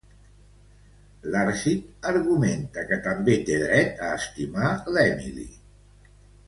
L'Arcite 1.35 2.09
argumenta 2.13 2.87
que 2.93 2.99
també 3.09 3.39
té 3.51 3.61
dret 3.67 4.05
a 4.09 4.13
estimar 4.21 4.73
l'Emily. 4.97 5.51